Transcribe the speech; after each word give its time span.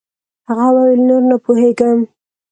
هغه 0.47 0.67
وويل 0.75 1.01
نور 1.09 1.21
نه 1.31 1.37
پوهېږم. 1.45 1.99